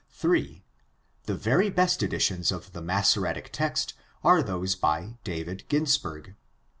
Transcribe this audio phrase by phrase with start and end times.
[0.13, 0.63] (3)
[1.25, 3.93] The very best editions of the Massoretic text
[4.23, 6.33] are those by David Ginsburg.